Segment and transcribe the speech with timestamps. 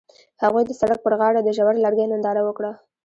[0.43, 2.71] هغوی د سړک پر غاړه د ژور لرګی ننداره وکړه.